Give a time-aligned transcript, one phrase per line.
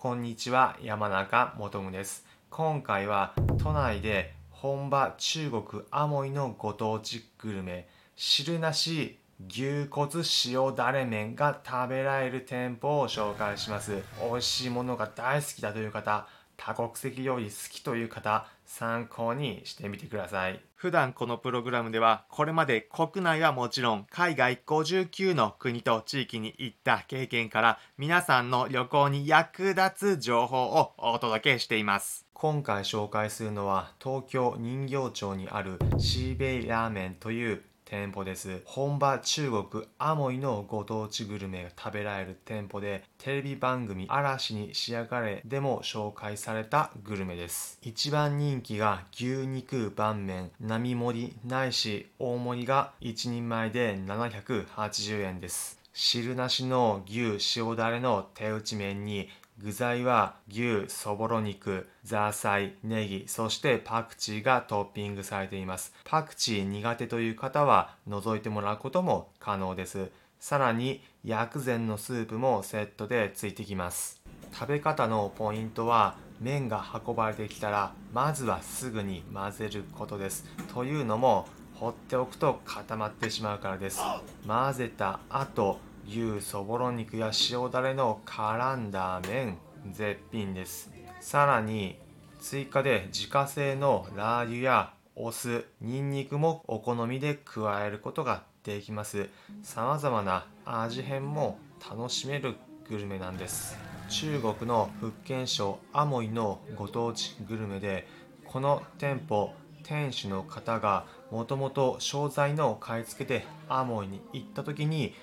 [0.00, 2.24] こんにちは、山中もとむです。
[2.48, 7.86] 今回は都内で本場中国アモイのご当地グルメ、
[8.16, 14.02] 汁なし牛骨塩だれ麺が食べられる店舗を紹介します。
[14.22, 16.26] 美味しいものが大好きだという方、
[16.62, 20.60] 多国籍料理好きという方、参考にしてみてください。
[20.74, 32.26] 普段このプログラムでは、これまで国内はもちろん、海外59の国と地域に行った経験から、皆さんの旅行に役立つ情報をお届けしています。
[32.34, 38.62] 今回紹介するのは、東京人形町にあるシーベイラーメンという店舗です。
[38.66, 47.80] 本場中国アモイのご当地グルメが食べられる店舗で、テレビ番組嵐に仕上がれでも紹介されたグルメです。
[47.82, 55.80] 一番人気が牛肉拌麺、並盛りないし大盛りが1人前で780円です。
[55.92, 59.28] 汁なしの牛塩だれの手打ち麺に
[59.62, 65.92] 具材は牛そぼろ肉ザーサイネギそしてパクチーがトッピングされています。
[66.04, 70.10] パクチー苦手という方は除いてもらうことも可能です。
[70.38, 74.22] さらに薬膳のスープもセットでついてきます。
[74.54, 80.46] 食べ方のポイントは麺が運ばれてきたらまずはすぐに混ぜることです。
[80.72, 84.00] というのも放っておくと固まってしまうからです。
[84.46, 89.58] 混ぜた後牛そぼろ肉や塩だれの絡んだ麺
[89.92, 90.90] 絶品です。
[91.20, 91.98] さらに
[92.40, 99.28] 追加で自家製のラー油やお酢にんにくもお好みで加えることができます。
[99.62, 102.56] さまざまな味変も楽しめる
[102.88, 103.76] グルメなんです。
[104.08, 108.08] 中国の福建省アモイのご当地グルメで
[108.44, 115.14] この店舗店主の方がもともと商材の買い付けでアモイに行った時に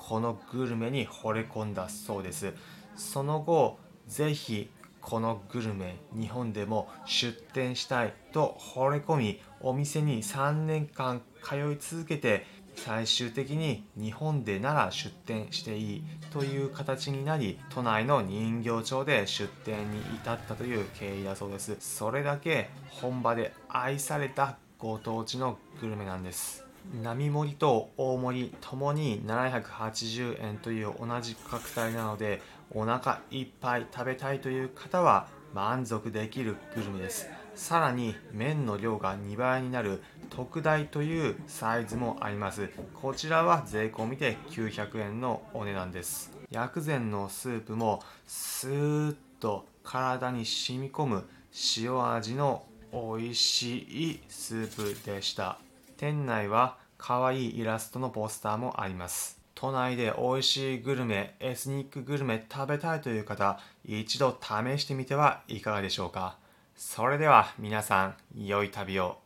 [0.00, 2.54] このグルメに惚れ込んだそうです。
[2.96, 4.70] その後ぜひ
[5.00, 12.44] このグルメ日本でも出店したいと惚れ込みお店に3年間通い続けて
[12.76, 16.02] 最終的に日本でなら出店していい
[16.32, 21.76] という形になり都内の人形町で出店に至ったという経緯だそうです。
[21.78, 26.69] それだけ本場で愛されたご当地のグルメなんです。
[27.02, 32.42] 並盛りと大盛りともに780円という同じ価格帯なので
[32.72, 51.28] お腹いっぱい食べたいという方は満足できるグルメですさらに麺の量が2倍になる特大というサイズもありますこちらは税込みで900円のお値段です薬膳のスープもスーッと体に染み込む
[51.76, 55.58] 塩味の美味しいスープでした
[55.96, 59.40] 店内は可愛いイラストのポスターもあります。
[59.54, 66.36] 都内で美味しいグルメエスニックグルメ食べたいという方一度試してみてはいかがでしょうか。
[66.76, 69.18] それでは皆さん良い旅を。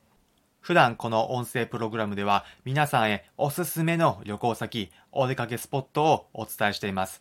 [0.60, 7.20] 普段この音声プログラムでは皆さんへおすすめの旅行先お出かけスポットをお伝えしています。